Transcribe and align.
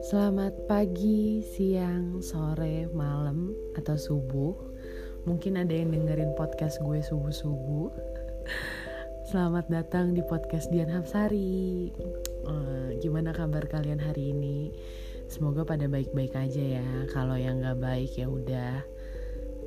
Selamat 0.00 0.56
pagi, 0.64 1.44
siang, 1.44 2.24
sore, 2.24 2.88
malam, 2.96 3.52
atau 3.76 4.00
subuh. 4.00 4.56
Mungkin 5.28 5.60
ada 5.60 5.76
yang 5.76 5.92
dengerin 5.92 6.32
podcast 6.40 6.80
gue 6.80 7.04
subuh-subuh. 7.04 7.92
Selamat 9.28 9.68
datang 9.68 10.16
di 10.16 10.24
podcast 10.24 10.72
Dian 10.72 10.88
Hapsari. 10.88 11.92
Uh, 12.48 12.96
gimana 13.04 13.36
kabar 13.36 13.68
kalian 13.68 14.00
hari 14.00 14.32
ini? 14.32 14.72
Semoga 15.28 15.68
pada 15.68 15.84
baik-baik 15.84 16.32
aja 16.32 16.80
ya. 16.80 16.88
Kalau 17.12 17.36
yang 17.36 17.60
gak 17.60 17.84
baik 17.84 18.16
ya 18.16 18.24
udah 18.24 18.80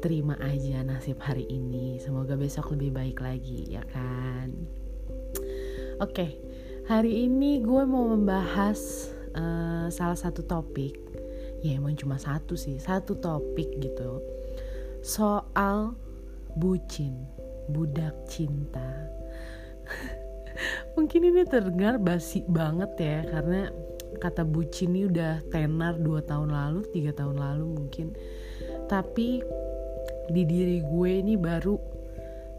terima 0.02 0.34
aja 0.41 0.81
nasib 0.81 1.21
hari 1.21 1.45
ini. 1.45 2.02
Semoga 2.02 2.34
besok 2.34 2.73
lebih 2.73 2.89
baik 2.89 3.21
lagi, 3.21 3.70
ya 3.70 3.86
kan? 3.86 4.50
Oke, 6.02 6.09
okay, 6.09 6.31
hari 6.89 7.29
ini 7.29 7.61
gue 7.61 7.86
mau 7.86 8.09
membahas 8.09 9.12
uh, 9.37 9.87
salah 9.89 10.18
satu 10.18 10.46
topik. 10.46 10.97
Ya 11.64 11.79
emang 11.79 11.96
cuma 11.96 12.19
satu 12.19 12.60
sih 12.60 12.79
satu 12.79 13.18
topik 13.18 13.69
gitu. 13.79 14.19
Soal 15.04 15.96
bucin 16.57 17.15
budak 17.71 18.14
cinta. 18.28 19.09
Mungkin 20.96 21.33
ini 21.33 21.42
terdengar 21.47 21.97
basi 21.97 22.46
banget 22.46 22.92
ya 23.00 23.19
karena 23.25 23.73
kata 24.21 24.46
bucin 24.46 24.93
ini 24.93 25.09
udah 25.09 25.42
tenar 25.50 25.97
dua 25.97 26.21
tahun 26.21 26.54
lalu 26.54 26.86
tiga 26.93 27.11
tahun 27.15 27.42
lalu 27.42 27.65
mungkin. 27.81 28.14
Tapi 28.86 29.42
di 30.29 30.43
diri 30.45 30.79
gue 30.86 31.11
ini 31.20 31.34
baru 31.36 31.75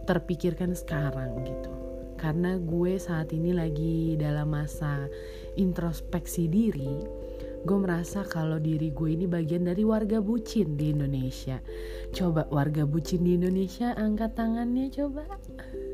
terpikirkan 0.04 0.74
sekarang 0.76 1.46
gitu. 1.46 1.72
Karena 2.18 2.56
gue 2.56 2.96
saat 2.96 3.32
ini 3.36 3.52
lagi 3.52 4.16
dalam 4.16 4.52
masa 4.52 5.08
introspeksi 5.56 6.46
diri 6.50 7.22
gue 7.64 7.78
merasa 7.80 8.20
kalau 8.28 8.60
diri 8.60 8.92
gue 8.92 9.16
ini 9.16 9.24
bagian 9.24 9.64
dari 9.64 9.88
warga 9.88 10.20
bucin 10.20 10.76
di 10.76 10.92
Indonesia. 10.92 11.64
Coba 12.12 12.44
warga 12.52 12.84
bucin 12.84 13.24
di 13.24 13.40
Indonesia 13.40 13.96
angkat 13.96 14.36
tangannya 14.36 14.92
coba. 14.92 15.24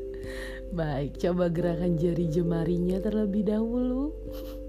Baik 0.77 1.15
coba 1.23 1.47
gerakan 1.47 1.95
jari 1.95 2.27
jemarinya 2.27 2.99
terlebih 2.99 3.47
dahulu. 3.47 4.11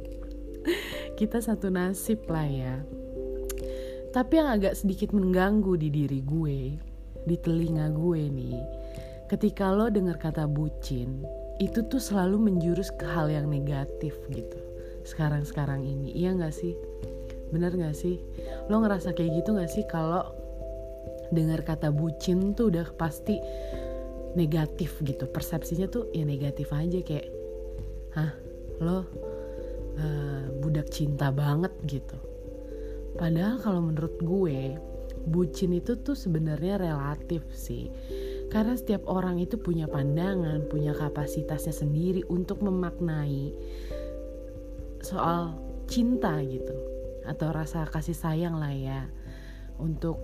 Kita 1.18 1.42
satu 1.42 1.74
nasib 1.74 2.22
lah 2.30 2.46
ya. 2.46 2.74
Tapi 4.14 4.38
yang 4.38 4.54
agak 4.54 4.78
sedikit 4.78 5.10
mengganggu 5.10 5.74
di 5.74 5.90
diri 5.90 6.22
gue 6.22 6.58
di 7.22 7.36
telinga 7.38 7.90
gue 7.94 8.22
nih 8.30 8.58
ketika 9.30 9.70
lo 9.70 9.88
dengar 9.88 10.18
kata 10.18 10.44
bucin 10.50 11.22
itu 11.62 11.86
tuh 11.86 12.02
selalu 12.02 12.50
menjurus 12.50 12.90
ke 12.90 13.06
hal 13.06 13.30
yang 13.30 13.46
negatif 13.46 14.18
gitu 14.28 14.61
sekarang-sekarang 15.04 15.82
ini. 15.84 16.14
Iya 16.14 16.34
gak 16.38 16.54
sih? 16.54 16.74
Bener 17.52 17.74
gak 17.74 17.96
sih? 17.96 18.18
Lo 18.70 18.80
ngerasa 18.80 19.12
kayak 19.12 19.42
gitu 19.42 19.58
gak 19.58 19.70
sih 19.70 19.84
kalau 19.86 20.24
dengar 21.32 21.64
kata 21.64 21.88
bucin 21.88 22.52
tuh 22.52 22.68
udah 22.72 22.86
pasti 22.96 23.40
negatif 24.38 25.00
gitu? 25.04 25.28
Persepsinya 25.28 25.88
tuh 25.88 26.08
ya 26.16 26.24
negatif 26.24 26.72
aja 26.72 27.00
kayak 27.04 27.28
hah 28.12 28.32
lo 28.80 28.98
uh, 28.98 29.04
budak 30.60 30.88
cinta 30.88 31.28
banget 31.32 31.72
gitu. 31.88 32.16
Padahal 33.16 33.60
kalau 33.60 33.80
menurut 33.92 34.16
gue 34.24 34.76
bucin 35.28 35.76
itu 35.76 35.94
tuh 36.00 36.16
sebenarnya 36.16 36.80
relatif 36.80 37.44
sih. 37.52 37.92
Karena 38.48 38.76
setiap 38.76 39.08
orang 39.08 39.40
itu 39.40 39.56
punya 39.56 39.88
pandangan, 39.88 40.68
punya 40.68 40.92
kapasitasnya 40.92 41.72
sendiri 41.72 42.20
untuk 42.28 42.60
memaknai 42.60 43.52
soal 45.02 45.58
cinta 45.90 46.38
gitu 46.40 46.72
atau 47.26 47.50
rasa 47.54 47.86
kasih 47.86 48.16
sayang 48.16 48.58
lah 48.58 48.72
ya 48.72 49.06
untuk 49.78 50.18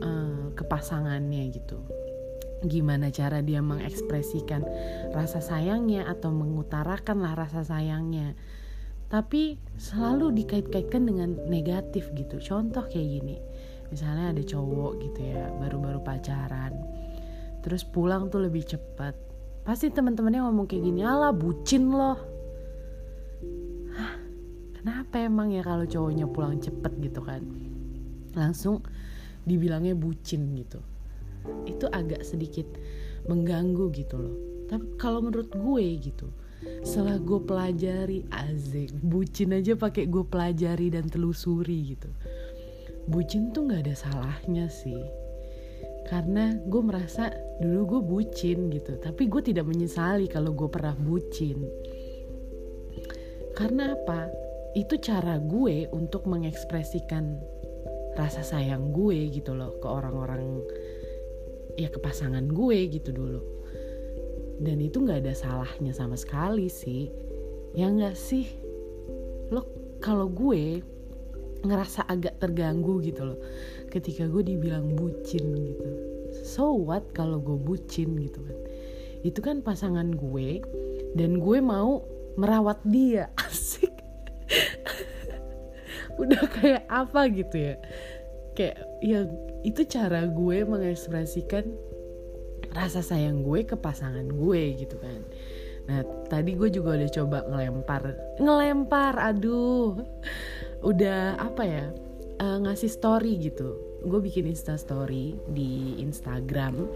uh, 0.00 0.52
kepasangannya 0.56 1.52
gitu. 1.52 1.80
Gimana 2.64 3.12
cara 3.12 3.44
dia 3.44 3.60
mengekspresikan 3.60 4.64
rasa 5.12 5.44
sayangnya 5.44 6.08
atau 6.08 6.32
mengutarakan 6.32 7.20
lah 7.20 7.36
rasa 7.36 7.64
sayangnya. 7.64 8.32
Tapi 9.12 9.60
selalu 9.76 10.32
dikait-kaitkan 10.32 11.04
dengan 11.04 11.36
negatif 11.48 12.08
gitu. 12.16 12.40
Contoh 12.40 12.88
kayak 12.88 13.08
gini 13.20 13.36
misalnya 13.92 14.32
ada 14.32 14.42
cowok 14.42 14.92
gitu 15.06 15.20
ya 15.22 15.54
baru-baru 15.60 16.02
pacaran 16.02 16.72
terus 17.60 17.84
pulang 17.84 18.28
tuh 18.28 18.44
lebih 18.44 18.64
cepat. 18.64 19.16
Pasti 19.64 19.88
teman-temannya 19.88 20.44
ngomong 20.44 20.68
kayak 20.68 20.84
gini 20.84 21.00
ala 21.00 21.32
bucin 21.32 21.88
loh 21.88 22.33
kenapa 24.84 25.16
emang 25.16 25.48
ya 25.48 25.64
kalau 25.64 25.88
cowoknya 25.88 26.28
pulang 26.28 26.60
cepet 26.60 26.92
gitu 27.00 27.24
kan? 27.24 27.40
Langsung 28.36 28.84
dibilangnya 29.48 29.96
bucin 29.96 30.52
gitu. 30.52 30.84
Itu 31.64 31.88
agak 31.88 32.20
sedikit 32.20 32.68
mengganggu 33.24 33.88
gitu 33.96 34.20
loh. 34.20 34.36
Tapi 34.68 34.84
kalau 35.00 35.24
menurut 35.24 35.48
gue 35.56 35.86
gitu 36.04 36.28
setelah 36.84 37.20
gue 37.20 37.40
pelajari 37.44 38.24
azik 38.32 38.88
bucin 39.04 39.52
aja 39.52 39.76
pakai 39.76 40.04
gue 40.04 40.20
pelajari 40.20 40.92
dan 40.92 41.08
telusuri 41.08 41.96
gitu. 41.96 42.12
Bucin 43.08 43.56
tuh 43.56 43.64
nggak 43.64 43.88
ada 43.88 43.96
salahnya 43.96 44.68
sih. 44.68 45.00
Karena 46.12 46.52
gue 46.60 46.82
merasa 46.84 47.32
dulu 47.56 47.96
gue 47.96 48.00
bucin 48.04 48.68
gitu 48.68 49.00
tapi 49.00 49.32
gue 49.32 49.40
tidak 49.40 49.64
menyesali 49.64 50.28
kalau 50.28 50.52
gue 50.52 50.68
pernah 50.68 50.92
bucin. 50.92 51.64
Karena 53.56 53.96
apa 53.96 54.44
itu 54.74 54.98
cara 54.98 55.38
gue 55.38 55.86
untuk 55.94 56.26
mengekspresikan 56.26 57.38
rasa 58.18 58.42
sayang 58.42 58.90
gue 58.90 59.30
gitu 59.30 59.54
loh 59.54 59.78
ke 59.78 59.86
orang-orang 59.86 60.62
ya 61.78 61.86
ke 61.90 61.98
pasangan 62.02 62.42
gue 62.50 62.90
gitu 62.90 63.14
dulu. 63.14 63.42
Dan 64.58 64.82
itu 64.82 65.02
nggak 65.02 65.22
ada 65.26 65.34
salahnya 65.34 65.94
sama 65.94 66.18
sekali 66.18 66.66
sih. 66.66 67.10
Ya 67.74 67.86
nggak 67.86 68.18
sih? 68.18 68.50
Lo 69.54 69.66
kalau 70.02 70.26
gue 70.26 70.82
ngerasa 71.62 72.10
agak 72.10 72.42
terganggu 72.42 72.98
gitu 73.02 73.30
loh. 73.30 73.38
Ketika 73.94 74.26
gue 74.26 74.42
dibilang 74.42 74.90
bucin 74.98 75.54
gitu. 75.54 75.90
So 76.42 76.74
what 76.74 77.14
kalau 77.14 77.38
gue 77.38 77.58
bucin 77.58 78.18
gitu 78.18 78.42
kan? 78.42 78.58
Itu 79.22 79.38
kan 79.38 79.62
pasangan 79.62 80.18
gue 80.18 80.66
dan 81.14 81.38
gue 81.38 81.58
mau 81.62 82.02
merawat 82.34 82.82
dia. 82.86 83.30
Asik 83.46 83.93
udah 86.22 86.44
kayak 86.50 86.84
apa 86.86 87.20
gitu 87.30 87.56
ya? 87.72 87.76
Kayak 88.54 88.76
ya 89.02 89.20
itu 89.66 89.82
cara 89.88 90.28
gue 90.30 90.58
mengekspresikan 90.62 91.64
rasa 92.74 93.00
sayang 93.00 93.46
gue 93.46 93.62
ke 93.66 93.76
pasangan 93.78 94.26
gue 94.26 94.62
gitu 94.78 94.96
kan. 94.98 95.20
Nah 95.90 96.00
tadi 96.30 96.56
gue 96.56 96.68
juga 96.72 96.96
udah 96.96 97.10
coba 97.10 97.38
ngelempar 97.50 98.02
ngelempar 98.40 99.14
aduh 99.20 100.00
udah 100.80 101.38
apa 101.40 101.62
ya 101.64 101.84
uh, 102.40 102.58
ngasih 102.62 102.90
story 102.90 103.38
gitu. 103.40 103.78
Gue 104.04 104.20
bikin 104.20 104.50
insta 104.50 104.76
story 104.76 105.38
di 105.50 105.98
Instagram. 106.02 106.88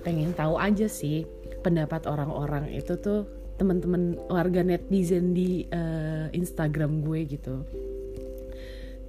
Pengen 0.00 0.32
tahu 0.32 0.56
aja 0.56 0.88
sih 0.88 1.28
pendapat 1.60 2.08
orang-orang 2.08 2.72
itu 2.72 2.96
tuh 2.96 3.28
teman-teman 3.60 4.16
warga 4.32 4.64
netizen 4.64 5.36
di 5.36 5.68
uh, 5.68 6.32
Instagram 6.32 7.04
gue 7.04 7.28
gitu 7.28 7.60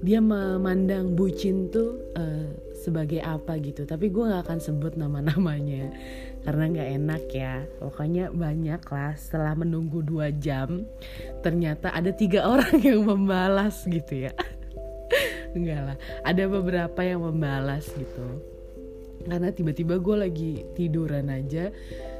dia 0.01 0.17
memandang 0.17 1.13
bucin 1.13 1.69
tuh 1.69 2.01
uh, 2.17 2.49
sebagai 2.73 3.21
apa 3.21 3.61
gitu. 3.61 3.85
Tapi 3.85 4.09
gue 4.09 4.25
nggak 4.25 4.49
akan 4.49 4.59
sebut 4.59 4.97
nama-namanya 4.97 5.93
karena 6.41 6.63
nggak 6.73 6.89
enak 6.97 7.23
ya. 7.29 7.55
Pokoknya 7.77 8.33
banyak 8.33 8.81
lah 8.89 9.13
setelah 9.13 9.53
menunggu 9.53 10.01
dua 10.01 10.33
jam 10.33 10.89
ternyata 11.45 11.93
ada 11.93 12.09
tiga 12.09 12.45
orang 12.51 12.81
yang 12.81 13.05
membalas 13.05 13.85
gitu 13.85 14.25
ya. 14.27 14.33
Enggak 15.55 15.81
lah 15.93 15.97
ada 16.25 16.43
beberapa 16.49 16.99
yang 17.05 17.21
membalas 17.21 17.85
gitu. 17.93 18.41
Karena 19.21 19.53
tiba-tiba 19.53 20.01
gue 20.01 20.17
lagi 20.17 20.51
tiduran 20.73 21.29
aja 21.29 21.69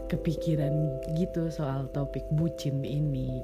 kepikiran 0.05 1.01
gitu 1.17 1.49
soal 1.49 1.89
topik 1.89 2.29
bucin 2.29 2.85
ini. 2.85 3.41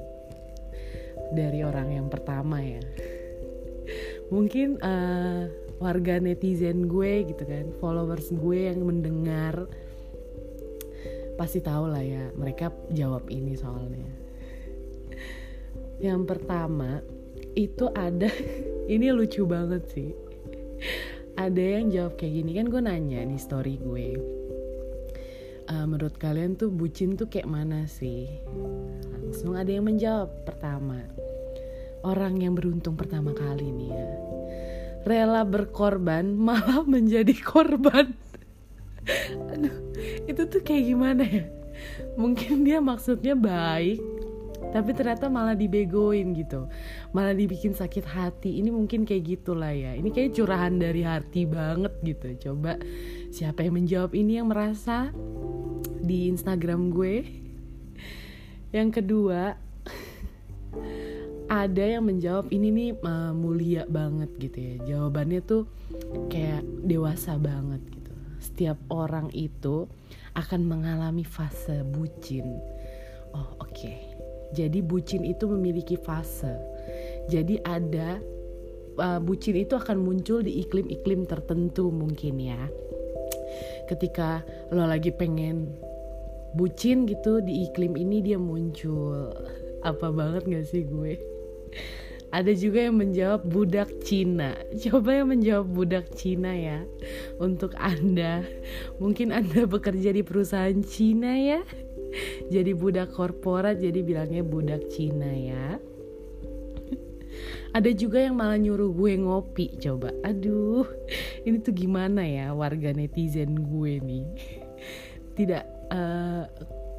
Dari 1.34 1.66
orang 1.66 1.90
yang 1.90 2.06
pertama 2.06 2.62
ya 2.62 2.78
mungkin 4.28 4.76
uh, 4.84 5.48
warga 5.78 6.20
netizen 6.20 6.90
gue 6.90 7.28
gitu 7.28 7.44
kan 7.46 7.70
followers 7.78 8.28
gue 8.34 8.68
yang 8.68 8.82
mendengar 8.82 9.70
pasti 11.38 11.62
tahu 11.62 11.88
lah 11.88 12.02
ya 12.02 12.34
mereka 12.34 12.74
jawab 12.90 13.30
ini 13.30 13.54
soalnya. 13.54 14.10
Yang 16.02 16.22
pertama 16.26 17.02
itu 17.54 17.90
ada 17.94 18.30
ini 18.94 19.06
lucu 19.14 19.46
banget 19.46 19.86
sih. 19.90 20.10
Ada 21.38 21.78
yang 21.78 21.94
jawab 21.94 22.18
kayak 22.18 22.42
gini 22.42 22.50
kan 22.58 22.66
gue 22.66 22.82
nanya 22.82 23.22
nih 23.22 23.38
story 23.38 23.78
gue 23.78 24.38
uh, 25.68 25.84
menurut 25.84 26.16
kalian 26.16 26.56
tuh 26.56 26.72
bucin 26.72 27.14
tuh 27.14 27.28
kayak 27.28 27.48
mana 27.48 27.84
sih? 27.86 28.26
Langsung 29.22 29.54
ada 29.54 29.68
yang 29.68 29.86
menjawab 29.86 30.32
pertama 30.48 31.04
orang 32.04 32.38
yang 32.42 32.54
beruntung 32.54 32.94
pertama 32.94 33.34
kali 33.34 33.70
nih 33.70 33.90
ya. 33.90 34.08
Rela 35.06 35.42
berkorban 35.46 36.36
malah 36.48 36.84
menjadi 36.84 37.34
korban. 37.40 38.14
Aduh 39.54 39.76
itu 40.28 40.42
tuh 40.46 40.60
kayak 40.60 40.84
gimana 40.84 41.24
ya? 41.24 41.44
Mungkin 42.18 42.66
dia 42.66 42.82
maksudnya 42.82 43.38
baik 43.38 44.02
tapi 44.68 44.92
ternyata 44.92 45.32
malah 45.32 45.56
dibegoin 45.56 46.36
gitu. 46.36 46.68
Malah 47.16 47.32
dibikin 47.32 47.72
sakit 47.72 48.04
hati. 48.04 48.60
Ini 48.60 48.68
mungkin 48.68 49.08
kayak 49.08 49.24
gitulah 49.24 49.72
ya. 49.72 49.96
Ini 49.96 50.12
kayak 50.12 50.36
curahan 50.36 50.76
dari 50.76 51.00
hati 51.06 51.48
banget 51.48 51.94
gitu. 52.04 52.28
Coba 52.48 52.76
siapa 53.32 53.64
yang 53.64 53.80
menjawab 53.80 54.12
ini 54.12 54.36
yang 54.36 54.52
merasa 54.52 55.08
di 56.04 56.28
Instagram 56.28 56.92
gue? 56.92 57.24
Yang 58.68 59.00
kedua 59.00 59.56
ada 61.48 61.80
yang 61.80 62.04
menjawab 62.04 62.52
ini 62.52 62.68
nih 62.68 62.90
uh, 63.00 63.32
mulia 63.32 63.88
banget 63.88 64.28
gitu 64.36 64.58
ya. 64.60 64.74
Jawabannya 64.84 65.40
tuh 65.40 65.64
kayak 66.28 66.60
dewasa 66.84 67.40
banget 67.40 67.80
gitu. 67.88 68.12
Setiap 68.38 68.78
orang 68.92 69.32
itu 69.32 69.88
akan 70.36 70.60
mengalami 70.68 71.24
fase 71.24 71.82
bucin. 71.88 72.60
Oh 73.32 73.56
oke. 73.64 73.72
Okay. 73.74 73.98
jadi 74.48 74.80
bucin 74.80 75.28
itu 75.28 75.44
memiliki 75.44 76.00
fase. 76.00 76.56
Jadi 77.28 77.60
ada 77.68 78.16
uh, 78.96 79.20
bucin 79.20 79.60
itu 79.60 79.76
akan 79.76 80.00
muncul 80.00 80.40
di 80.40 80.64
iklim-iklim 80.64 81.28
tertentu 81.28 81.92
mungkin 81.92 82.40
ya. 82.40 82.60
Ketika 83.88 84.44
lo 84.72 84.88
lagi 84.88 85.12
pengen 85.12 85.68
bucin 86.56 87.04
gitu 87.04 87.44
di 87.44 87.68
iklim 87.68 87.96
ini 87.96 88.24
dia 88.24 88.40
muncul. 88.40 89.32
Apa 89.84 90.08
banget 90.08 90.48
gak 90.48 90.66
sih 90.68 90.88
gue 90.88 91.27
ada 92.28 92.52
juga 92.52 92.84
yang 92.84 93.00
menjawab 93.00 93.40
budak 93.48 93.88
Cina. 94.04 94.52
Coba 94.84 95.22
yang 95.24 95.32
menjawab 95.32 95.66
budak 95.72 96.12
Cina 96.12 96.52
ya. 96.52 96.84
Untuk 97.40 97.72
Anda, 97.80 98.44
mungkin 99.00 99.32
Anda 99.32 99.64
bekerja 99.64 100.12
di 100.12 100.20
perusahaan 100.20 100.80
Cina 100.84 101.32
ya. 101.40 101.60
Jadi 102.48 102.72
budak 102.76 103.12
korporat 103.16 103.80
jadi 103.80 104.00
bilangnya 104.04 104.44
budak 104.44 104.92
Cina 104.92 105.28
ya. 105.28 105.80
Ada 107.76 107.92
juga 107.92 108.24
yang 108.24 108.36
malah 108.36 108.56
nyuruh 108.56 108.92
gue 108.96 109.12
ngopi 109.20 109.76
coba. 109.80 110.12
Aduh, 110.24 110.88
ini 111.44 111.60
tuh 111.60 111.76
gimana 111.76 112.24
ya 112.24 112.52
warga 112.56 112.92
netizen 112.96 113.56
gue 113.60 114.00
nih. 114.00 114.26
Tidak 115.36 115.64
uh, 115.92 116.44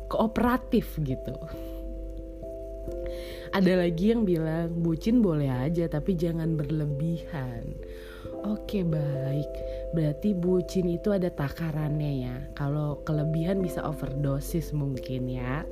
kooperatif 0.10 0.98
gitu 1.06 1.38
ada 3.54 3.74
lagi 3.80 4.14
yang 4.14 4.24
bilang 4.24 4.72
bucin 4.82 5.22
boleh 5.24 5.50
aja 5.50 5.90
tapi 5.90 6.14
jangan 6.16 6.54
berlebihan 6.56 7.78
Oke 8.40 8.88
baik, 8.88 9.52
berarti 9.92 10.32
bucin 10.32 10.88
itu 10.88 11.12
ada 11.12 11.28
takarannya 11.28 12.12
ya. 12.24 12.36
Kalau 12.56 13.04
kelebihan 13.04 13.60
bisa 13.60 13.84
overdosis 13.84 14.72
mungkin 14.72 15.28
ya. 15.28 15.68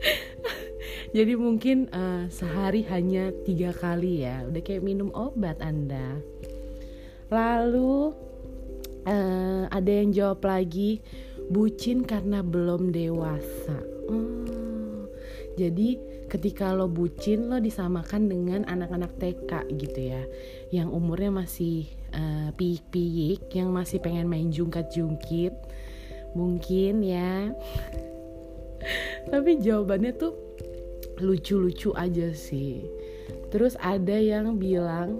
Jadi 1.16 1.32
mungkin 1.40 1.88
uh, 1.88 2.28
sehari 2.28 2.84
hanya 2.92 3.32
tiga 3.48 3.72
kali 3.72 4.28
ya, 4.28 4.44
udah 4.44 4.60
kayak 4.60 4.84
minum 4.84 5.08
obat 5.16 5.56
anda. 5.64 6.20
Lalu 7.32 8.12
uh, 9.08 9.64
ada 9.72 9.90
yang 9.90 10.12
jawab 10.12 10.44
lagi, 10.44 11.00
bucin 11.48 12.04
karena 12.04 12.44
belum 12.44 12.92
dewasa. 12.92 13.80
Oh, 14.10 15.08
jadi 15.56 15.96
ketika 16.30 16.70
lo 16.70 16.86
bucin 16.86 17.50
lo 17.50 17.58
disamakan 17.58 18.30
dengan 18.30 18.62
anak-anak 18.70 19.18
TK 19.18 19.50
gitu 19.74 20.00
ya. 20.14 20.22
Yang 20.70 20.88
umurnya 20.94 21.30
masih 21.34 21.90
uh, 22.14 22.54
piik-piik 22.54 23.50
yang 23.50 23.74
masih 23.74 23.98
pengen 23.98 24.30
main 24.30 24.54
jungkat-jungkit. 24.54 25.52
Mungkin 26.38 27.02
ya. 27.02 27.50
Tapi 29.34 29.58
jawabannya 29.58 30.14
tuh 30.14 30.32
lucu-lucu 31.18 31.90
aja 31.98 32.30
sih. 32.30 32.86
Terus 33.50 33.74
ada 33.82 34.14
yang 34.14 34.56
bilang 34.56 35.18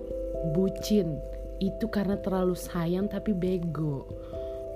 bucin 0.55 1.19
itu 1.61 1.91
karena 1.93 2.17
terlalu 2.17 2.57
sayang 2.57 3.11
tapi 3.11 3.37
bego. 3.37 4.09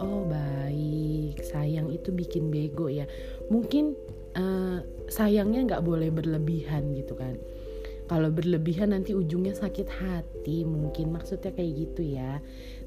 Oh 0.03 0.29
baik. 0.29 1.41
Sayang 1.41 1.89
itu 1.89 2.13
bikin 2.13 2.53
bego 2.53 2.93
ya. 2.93 3.09
Mungkin 3.49 3.97
uh, 4.37 4.85
sayangnya 5.09 5.61
nggak 5.75 5.85
boleh 5.85 6.09
berlebihan 6.11 6.93
gitu 6.97 7.15
kan. 7.19 7.37
Kalau 8.05 8.29
berlebihan 8.29 8.93
nanti 8.93 9.17
ujungnya 9.17 9.57
sakit 9.57 9.89
hati 9.89 10.61
mungkin 10.69 11.17
maksudnya 11.17 11.57
kayak 11.57 11.73
gitu 11.89 12.05
ya. 12.05 12.41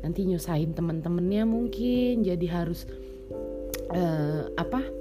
Nanti 0.06 0.30
nyusahin 0.30 0.78
teman-temannya 0.78 1.44
mungkin 1.50 2.22
jadi 2.22 2.48
harus 2.54 2.86
uh, 3.90 4.46
apa 4.54 4.97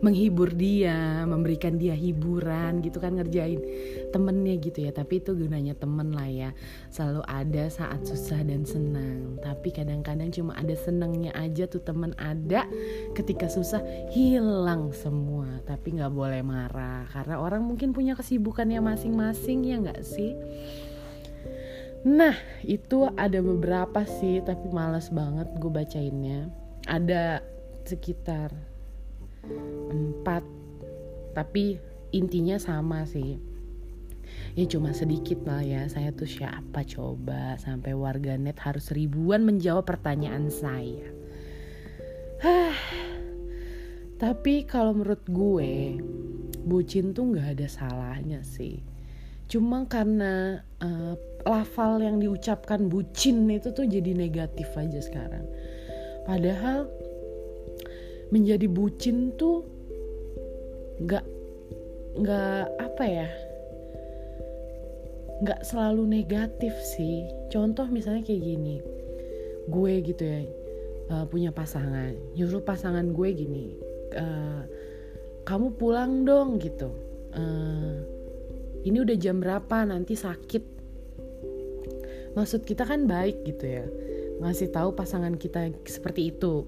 menghibur 0.00 0.52
dia, 0.56 1.24
memberikan 1.28 1.76
dia 1.76 1.92
hiburan 1.92 2.80
gitu 2.80 3.00
kan 3.00 3.20
ngerjain 3.20 3.60
temennya 4.10 4.56
gitu 4.60 4.88
ya. 4.88 4.92
Tapi 4.92 5.20
itu 5.20 5.36
gunanya 5.36 5.76
temen 5.76 6.12
lah 6.16 6.28
ya. 6.28 6.50
Selalu 6.88 7.22
ada 7.28 7.64
saat 7.68 8.00
susah 8.08 8.40
dan 8.44 8.64
senang. 8.64 9.36
Tapi 9.44 9.68
kadang-kadang 9.72 10.32
cuma 10.32 10.56
ada 10.56 10.72
senangnya 10.72 11.32
aja 11.36 11.68
tuh 11.68 11.84
temen 11.84 12.16
ada. 12.16 12.64
Ketika 13.12 13.46
susah 13.52 13.84
hilang 14.12 14.92
semua. 14.96 15.60
Tapi 15.68 16.00
nggak 16.00 16.12
boleh 16.12 16.40
marah 16.40 17.04
karena 17.12 17.36
orang 17.36 17.62
mungkin 17.64 17.92
punya 17.92 18.16
kesibukannya 18.16 18.80
masing-masing 18.80 19.68
ya 19.68 19.76
nggak 19.78 20.00
sih. 20.00 20.32
Nah 22.00 22.32
itu 22.64 23.04
ada 23.12 23.44
beberapa 23.44 24.08
sih 24.08 24.40
tapi 24.40 24.72
males 24.72 25.12
banget 25.12 25.52
gue 25.60 25.68
bacainnya. 25.68 26.48
Ada 26.88 27.44
sekitar 27.84 28.69
empat. 29.90 30.44
Tapi 31.36 31.78
intinya 32.10 32.58
sama 32.58 33.06
sih. 33.06 33.38
Ya 34.54 34.66
cuma 34.66 34.90
sedikit 34.90 35.46
lah 35.46 35.62
ya 35.62 35.86
saya 35.86 36.10
tuh 36.10 36.26
siapa 36.26 36.82
coba 36.86 37.54
sampai 37.58 37.94
warganet 37.94 38.58
harus 38.58 38.90
ribuan 38.90 39.46
menjawab 39.46 39.86
pertanyaan 39.86 40.50
saya. 40.50 41.06
Tapi 44.20 44.68
kalau 44.68 44.92
menurut 44.96 45.24
gue 45.30 45.96
bucin 46.66 47.16
tuh 47.16 47.32
nggak 47.32 47.58
ada 47.58 47.66
salahnya 47.70 48.44
sih. 48.44 48.82
Cuma 49.50 49.88
karena 49.90 50.62
uh, 50.78 51.14
lafal 51.42 51.98
yang 51.98 52.22
diucapkan 52.22 52.86
bucin 52.86 53.48
itu 53.50 53.74
tuh 53.74 53.88
jadi 53.88 54.14
negatif 54.14 54.70
aja 54.76 55.00
sekarang. 55.02 55.46
Padahal 56.28 56.86
menjadi 58.30 58.66
bucin 58.70 59.34
tuh 59.34 59.66
nggak 61.02 61.24
nggak 62.20 62.64
apa 62.78 63.04
ya 63.06 63.28
nggak 65.40 65.60
selalu 65.64 66.04
negatif 66.04 66.74
sih. 66.94 67.24
Contoh 67.48 67.88
misalnya 67.88 68.22
kayak 68.22 68.42
gini 68.44 68.76
gue 69.70 69.92
gitu 70.02 70.22
ya 70.22 70.40
uh, 71.10 71.24
punya 71.26 71.50
pasangan. 71.50 72.12
Nyuruh 72.36 72.62
pasangan 72.62 73.10
gue 73.10 73.28
gini 73.34 73.66
uh, 74.14 74.62
kamu 75.48 75.74
pulang 75.80 76.28
dong 76.28 76.60
gitu. 76.60 76.92
Uh, 77.32 78.04
ini 78.84 79.00
udah 79.00 79.16
jam 79.16 79.40
berapa? 79.40 79.86
Nanti 79.88 80.14
sakit. 80.14 80.64
Maksud 82.36 82.62
kita 82.62 82.86
kan 82.86 83.10
baik 83.10 83.42
gitu 83.42 83.64
ya 83.66 83.86
ngasih 84.40 84.72
tahu 84.72 84.96
pasangan 84.96 85.36
kita 85.36 85.68
seperti 85.84 86.32
itu 86.32 86.64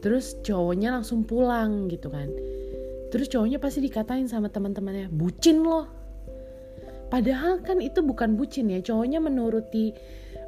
terus 0.00 0.36
cowoknya 0.40 0.96
langsung 0.96 1.24
pulang 1.24 1.88
gitu 1.92 2.08
kan. 2.08 2.28
Terus 3.12 3.28
cowoknya 3.28 3.60
pasti 3.60 3.84
dikatain 3.84 4.26
sama 4.26 4.48
teman-temannya 4.48 5.12
bucin 5.12 5.60
loh. 5.60 5.86
Padahal 7.10 7.60
kan 7.60 7.82
itu 7.82 8.00
bukan 8.00 8.38
bucin 8.38 8.70
ya 8.70 8.80
cowoknya 8.80 9.18
menuruti 9.18 9.92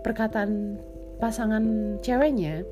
perkataan 0.06 0.78
pasangan 1.18 1.98
ceweknya 2.02 2.62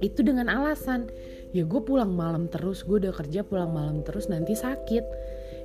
itu 0.00 0.20
dengan 0.24 0.48
alasan 0.48 1.08
ya 1.52 1.62
gue 1.62 1.80
pulang 1.84 2.12
malam 2.12 2.48
terus 2.48 2.82
gue 2.82 3.00
udah 3.00 3.14
kerja 3.14 3.44
pulang 3.44 3.70
malam 3.70 4.02
terus 4.02 4.26
nanti 4.32 4.56
sakit. 4.56 5.04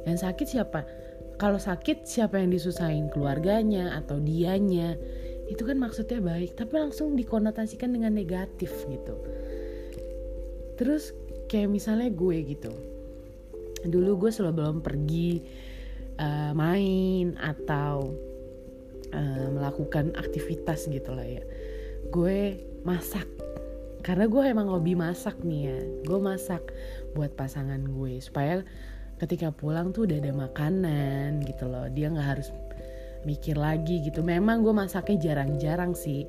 Yang 0.06 0.17
sakit 0.27 0.48
siapa? 0.48 0.82
Kalau 1.39 1.58
sakit 1.58 2.03
siapa 2.03 2.38
yang 2.38 2.51
disusahin? 2.51 3.10
Keluarganya 3.10 3.96
atau 3.96 4.20
dianya? 4.20 5.00
Itu 5.48 5.63
kan 5.63 5.79
maksudnya 5.79 6.20
baik 6.20 6.60
tapi 6.60 6.75
langsung 6.75 7.15
dikonotasikan 7.15 7.96
dengan 7.96 8.12
negatif 8.12 8.75
gitu 8.91 9.15
terus 10.77 11.12
kayak 11.50 11.74
misalnya 11.74 12.07
gue 12.13 12.38
gitu. 12.46 12.72
Dulu 13.84 14.27
gue 14.27 14.31
selalu 14.31 14.53
belum 14.62 14.77
pergi 14.86 15.41
uh, 16.22 16.51
main 16.53 17.36
atau 17.41 18.13
uh, 19.12 19.48
melakukan 19.51 20.13
aktivitas 20.15 20.88
gitu 20.88 21.17
lah 21.17 21.25
ya. 21.25 21.43
Gue 22.13 22.62
masak. 22.86 23.25
Karena 24.05 24.29
gue 24.29 24.39
emang 24.39 24.72
hobi 24.72 24.96
masak 24.96 25.41
nih 25.43 25.62
ya. 25.67 25.79
Gue 26.07 26.19
masak 26.22 26.63
buat 27.12 27.34
pasangan 27.36 27.81
gue 27.84 28.24
supaya 28.24 28.63
ketika 29.17 29.50
pulang 29.50 29.91
tuh 29.91 30.05
udah 30.07 30.17
ada 30.22 30.31
makanan 30.31 31.43
gitu 31.43 31.67
loh. 31.67 31.89
Dia 31.91 32.13
nggak 32.13 32.27
harus 32.38 32.48
mikir 33.27 33.60
lagi 33.60 34.05
gitu. 34.07 34.24
Memang 34.24 34.63
gue 34.63 34.72
masaknya 34.72 35.31
jarang-jarang 35.31 35.91
sih 35.98 36.24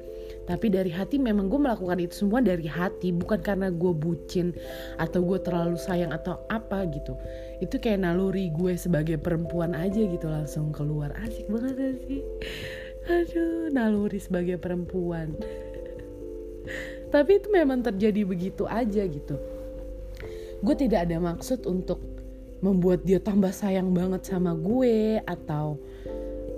tapi 0.49 0.73
dari 0.73 0.89
hati 0.89 1.21
memang 1.21 1.53
gue 1.53 1.61
melakukan 1.61 2.01
itu 2.01 2.25
semua 2.25 2.41
dari 2.41 2.65
hati 2.65 3.13
bukan 3.13 3.37
karena 3.45 3.69
gue 3.69 3.93
bucin 3.93 4.57
atau 4.97 5.21
gue 5.21 5.37
terlalu 5.45 5.77
sayang 5.77 6.09
atau 6.09 6.41
apa 6.49 6.89
gitu. 6.89 7.21
Itu 7.61 7.77
kayak 7.77 8.09
naluri 8.09 8.49
gue 8.49 8.73
sebagai 8.81 9.21
perempuan 9.21 9.77
aja 9.77 10.01
gitu 10.01 10.25
langsung 10.25 10.73
keluar. 10.73 11.13
Asik 11.21 11.53
banget 11.53 12.01
sih? 12.09 12.25
Aduh 13.13 13.69
naluri 13.69 14.17
sebagai 14.17 14.57
perempuan. 14.57 15.37
Tapi 17.13 17.45
itu 17.45 17.53
memang 17.53 17.85
terjadi 17.85 18.25
begitu 18.25 18.65
aja 18.65 19.05
gitu. 19.05 19.37
Gue 20.65 20.75
tidak 20.81 21.13
ada 21.13 21.21
maksud 21.21 21.69
untuk 21.69 22.01
membuat 22.65 23.05
dia 23.05 23.21
tambah 23.23 23.53
sayang 23.53 23.93
banget 23.93 24.27
sama 24.27 24.57
gue 24.57 25.21
atau 25.29 25.77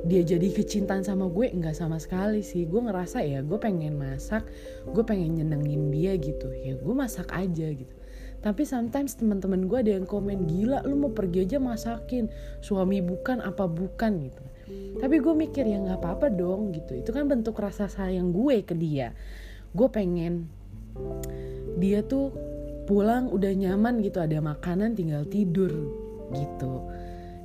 dia 0.00 0.24
jadi 0.24 0.48
kecintaan 0.48 1.04
sama 1.04 1.28
gue 1.28 1.52
enggak 1.52 1.76
sama 1.76 2.00
sekali 2.00 2.40
sih. 2.40 2.64
Gue 2.64 2.80
ngerasa 2.84 3.20
ya 3.20 3.44
gue 3.44 3.58
pengen 3.60 4.00
masak 4.00 4.48
gue 4.88 5.04
pengen 5.04 5.36
nyenengin 5.36 5.92
dia 5.92 6.16
gitu. 6.16 6.48
Ya 6.52 6.76
gue 6.76 6.94
masak 6.94 7.28
aja 7.32 7.68
gitu. 7.68 7.94
Tapi 8.40 8.64
sometimes 8.64 9.20
teman-teman 9.20 9.68
gue 9.68 9.78
ada 9.84 9.92
yang 10.00 10.08
komen 10.08 10.48
gila 10.48 10.80
lu 10.88 10.96
mau 10.96 11.12
pergi 11.12 11.44
aja 11.44 11.60
masakin. 11.60 12.32
Suami 12.64 13.04
bukan 13.04 13.44
apa 13.44 13.68
bukan 13.68 14.12
gitu. 14.24 14.42
Tapi 15.00 15.20
gue 15.20 15.34
mikir 15.34 15.68
ya 15.68 15.76
nggak 15.82 16.00
apa-apa 16.00 16.32
dong 16.32 16.72
gitu. 16.72 16.96
Itu 16.96 17.12
kan 17.12 17.28
bentuk 17.28 17.58
rasa 17.60 17.90
sayang 17.90 18.32
gue 18.32 18.64
ke 18.64 18.72
dia. 18.72 19.12
Gue 19.76 19.92
pengen 19.92 20.48
dia 21.76 22.00
tuh 22.00 22.32
pulang 22.88 23.30
udah 23.30 23.52
nyaman 23.54 24.02
gitu 24.02 24.18
ada 24.18 24.40
makanan 24.40 24.96
tinggal 24.96 25.28
tidur 25.28 25.70
gitu. 26.32 26.88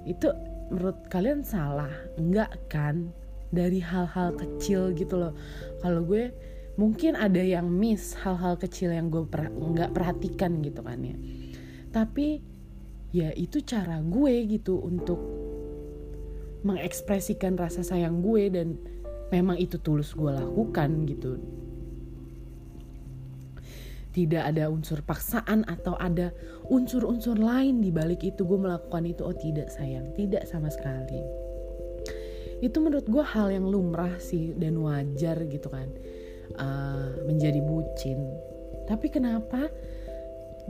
Itu 0.08 0.32
menurut 0.72 0.98
kalian 1.12 1.46
salah 1.46 1.92
enggak 2.18 2.52
kan 2.72 3.10
dari 3.54 3.80
hal-hal 3.80 4.36
kecil 4.36 4.92
gitu 4.94 5.16
loh? 5.20 5.34
Kalau 5.80 6.04
gue 6.04 6.34
mungkin 6.76 7.16
ada 7.16 7.40
yang 7.40 7.68
miss 7.72 8.16
hal-hal 8.20 8.60
kecil 8.60 8.92
yang 8.92 9.08
gue 9.08 9.24
per, 9.28 9.48
nggak 9.52 9.96
perhatikan 9.96 10.60
gitu 10.60 10.84
kan 10.84 11.00
ya. 11.04 11.16
Tapi 11.94 12.44
ya 13.16 13.32
itu 13.32 13.64
cara 13.64 14.04
gue 14.04 14.34
gitu 14.52 14.84
untuk 14.84 15.20
mengekspresikan 16.66 17.56
rasa 17.56 17.86
sayang 17.86 18.20
gue 18.26 18.50
dan 18.50 18.76
memang 19.30 19.56
itu 19.56 19.78
tulus 19.80 20.12
gue 20.18 20.34
lakukan 20.34 21.06
gitu 21.08 21.38
tidak 24.16 24.48
ada 24.48 24.72
unsur 24.72 25.04
paksaan 25.04 25.68
atau 25.68 26.00
ada 26.00 26.32
unsur-unsur 26.72 27.36
lain 27.36 27.84
di 27.84 27.92
balik 27.92 28.24
itu 28.24 28.48
gue 28.48 28.56
melakukan 28.56 29.04
itu. 29.04 29.28
Oh 29.28 29.36
tidak 29.36 29.68
sayang. 29.68 30.16
Tidak 30.16 30.48
sama 30.48 30.72
sekali. 30.72 31.20
Itu 32.64 32.80
menurut 32.80 33.12
gue 33.12 33.20
hal 33.20 33.52
yang 33.52 33.68
lumrah 33.68 34.16
sih 34.24 34.56
dan 34.56 34.80
wajar 34.80 35.44
gitu 35.52 35.68
kan. 35.68 35.92
Uh, 36.56 37.28
menjadi 37.28 37.60
bucin. 37.60 38.24
Tapi 38.88 39.12
kenapa 39.12 39.68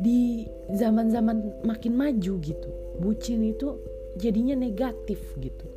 di 0.02 0.50
zaman-zaman 0.74 1.64
makin 1.64 1.94
maju 1.96 2.34
gitu 2.42 2.70
bucin 2.98 3.46
itu 3.46 3.78
jadinya 4.18 4.58
negatif 4.58 5.22
gitu? 5.38 5.70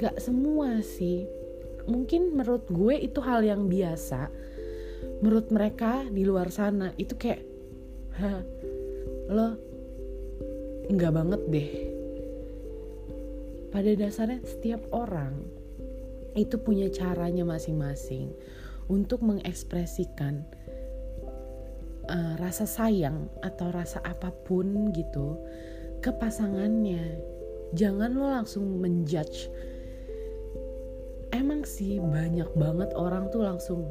Gak 0.00 0.24
semua 0.24 0.80
sih. 0.80 1.28
Mungkin 1.84 2.32
menurut 2.32 2.64
gue 2.72 2.96
itu 2.96 3.20
hal 3.20 3.44
yang 3.44 3.68
biasa 3.68 4.45
menurut 5.26 5.50
mereka 5.50 6.06
di 6.06 6.22
luar 6.22 6.54
sana 6.54 6.94
itu 6.94 7.18
kayak 7.18 7.42
lo 9.26 9.58
nggak 10.86 11.10
banget 11.18 11.42
deh. 11.50 11.70
Pada 13.74 13.90
dasarnya 13.98 14.38
setiap 14.46 14.86
orang 14.94 15.34
itu 16.38 16.62
punya 16.62 16.86
caranya 16.94 17.42
masing-masing 17.42 18.30
untuk 18.86 19.18
mengekspresikan 19.26 20.46
uh, 22.06 22.38
rasa 22.38 22.62
sayang 22.62 23.26
atau 23.42 23.74
rasa 23.74 23.98
apa 24.06 24.30
pun 24.30 24.94
gitu 24.94 25.42
ke 26.06 26.14
pasangannya. 26.14 27.18
Jangan 27.74 28.14
lo 28.14 28.30
langsung 28.30 28.78
menjudge. 28.78 29.50
Emang 31.34 31.66
sih 31.66 31.98
banyak 31.98 32.46
banget 32.54 32.94
orang 32.94 33.26
tuh 33.34 33.42
langsung 33.42 33.90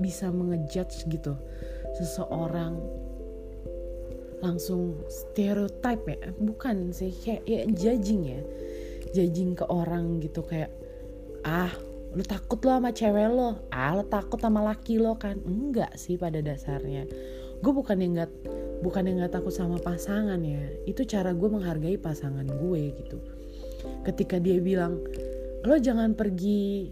bisa 0.00 0.32
mengejudge 0.32 1.04
gitu 1.08 1.36
seseorang. 1.98 2.78
Langsung 4.42 5.06
stereotype 5.06 6.02
ya 6.08 6.34
bukan 6.34 6.90
sih 6.90 7.14
kayak 7.14 7.42
ya 7.46 7.60
judging 7.70 8.22
ya. 8.26 8.40
Judging 9.12 9.54
ke 9.54 9.64
orang 9.68 10.18
gitu 10.18 10.42
kayak 10.42 10.72
ah 11.46 11.70
lu 12.12 12.20
takut 12.26 12.60
lo 12.64 12.76
sama 12.76 12.90
cewek 12.92 13.28
lo? 13.32 13.68
Ah 13.70 13.94
lu 13.96 14.04
takut 14.08 14.40
sama 14.40 14.60
laki 14.64 14.98
lo 14.98 15.14
kan? 15.16 15.38
Enggak 15.46 15.94
sih 15.96 16.18
pada 16.18 16.42
dasarnya. 16.42 17.06
Gue 17.62 17.72
bukan 17.72 17.96
yang 18.02 18.18
nggak 18.18 18.32
bukan 18.82 19.06
yang 19.06 19.22
nggak 19.22 19.38
takut 19.38 19.54
sama 19.54 19.78
pasangan 19.78 20.42
ya. 20.42 20.60
Itu 20.84 21.06
cara 21.06 21.30
gue 21.30 21.48
menghargai 21.48 21.96
pasangan 21.96 22.44
gue 22.44 22.82
gitu. 22.98 23.22
Ketika 24.02 24.42
dia 24.42 24.58
bilang 24.58 24.98
lo 25.62 25.78
jangan 25.78 26.18
pergi 26.18 26.90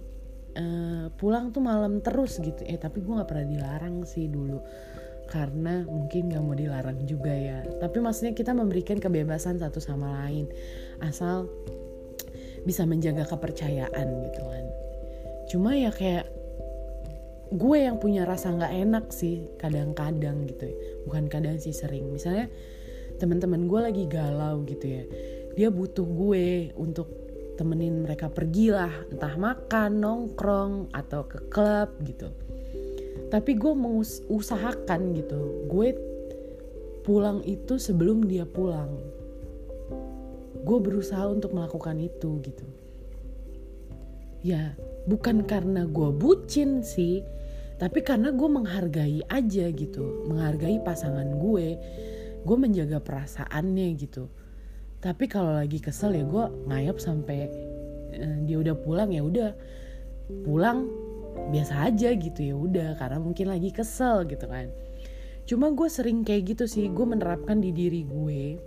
uh, 0.57 1.07
pulang 1.15 1.55
tuh 1.55 1.63
malam 1.63 2.03
terus 2.03 2.39
gitu. 2.41 2.63
Eh 2.67 2.79
tapi 2.81 3.05
gue 3.05 3.13
nggak 3.13 3.29
pernah 3.29 3.47
dilarang 3.47 4.03
sih 4.07 4.27
dulu. 4.27 4.59
Karena 5.31 5.87
mungkin 5.87 6.27
gak 6.27 6.43
mau 6.43 6.59
dilarang 6.59 7.07
juga 7.07 7.31
ya. 7.31 7.63
Tapi 7.63 8.03
maksudnya 8.03 8.35
kita 8.35 8.51
memberikan 8.51 8.99
kebebasan 8.99 9.63
satu 9.63 9.79
sama 9.79 10.27
lain. 10.27 10.51
Asal 10.99 11.47
bisa 12.67 12.83
menjaga 12.83 13.31
kepercayaan 13.31 14.07
gitu 14.27 14.41
kan. 14.43 14.65
Cuma 15.47 15.79
ya 15.79 15.95
kayak 15.95 16.27
gue 17.51 17.79
yang 17.79 18.03
punya 18.03 18.27
rasa 18.27 18.55
nggak 18.55 18.75
enak 18.75 19.05
sih 19.15 19.47
kadang-kadang 19.59 20.51
gitu 20.51 20.67
ya. 20.67 20.77
Bukan 21.07 21.31
kadang 21.31 21.63
sih 21.63 21.75
sering. 21.75 22.11
Misalnya 22.11 22.51
teman-teman 23.23 23.71
gue 23.71 23.81
lagi 23.87 24.05
galau 24.11 24.67
gitu 24.67 24.87
ya. 24.87 25.05
Dia 25.55 25.69
butuh 25.71 26.11
gue 26.11 26.75
untuk 26.75 27.30
temenin 27.61 28.09
mereka 28.09 28.33
pergi 28.33 28.73
lah 28.73 28.89
entah 29.13 29.37
makan 29.37 30.01
nongkrong 30.01 30.89
atau 30.97 31.29
ke 31.29 31.53
klub 31.53 31.93
gitu. 32.09 32.33
Tapi 33.29 33.53
gue 33.61 33.77
mau 33.77 34.01
usahakan 34.33 35.13
gitu 35.13 35.69
gue 35.69 35.93
pulang 37.05 37.45
itu 37.45 37.77
sebelum 37.77 38.25
dia 38.25 38.49
pulang. 38.49 38.97
Gue 40.65 40.79
berusaha 40.81 41.29
untuk 41.29 41.53
melakukan 41.53 42.01
itu 42.01 42.41
gitu. 42.41 42.65
Ya 44.41 44.73
bukan 45.05 45.45
karena 45.45 45.85
gue 45.85 46.09
bucin 46.17 46.81
sih 46.81 47.21
tapi 47.77 48.01
karena 48.01 48.33
gue 48.33 48.49
menghargai 48.49 49.21
aja 49.29 49.69
gitu 49.69 50.25
menghargai 50.33 50.81
pasangan 50.81 51.29
gue. 51.37 51.77
Gue 52.41 52.57
menjaga 52.57 53.05
perasaannya 53.05 54.01
gitu 54.01 54.33
tapi 55.01 55.25
kalau 55.33 55.57
lagi 55.57 55.81
kesel 55.81 56.13
ya 56.13 56.25
gue 56.29 56.45
ngayap 56.69 57.01
sampai 57.01 57.49
uh, 58.13 58.39
dia 58.45 58.57
udah 58.61 58.77
pulang 58.77 59.09
ya 59.11 59.25
udah. 59.25 59.51
Pulang 60.45 60.87
biasa 61.51 61.89
aja 61.89 62.13
gitu 62.15 62.41
ya 62.45 62.55
udah 62.55 63.01
karena 63.01 63.19
mungkin 63.19 63.49
lagi 63.49 63.73
kesel 63.73 64.29
gitu 64.29 64.45
kan. 64.45 64.69
Cuma 65.49 65.73
gue 65.73 65.89
sering 65.89 66.21
kayak 66.21 66.55
gitu 66.55 66.65
sih 66.69 66.93
gue 66.93 67.07
menerapkan 67.09 67.59
di 67.59 67.73
diri 67.73 68.05
gue 68.05 68.61